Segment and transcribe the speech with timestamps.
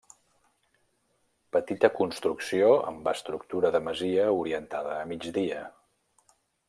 [1.57, 5.61] Petita construcció amb estructura de masia orientada a migdia.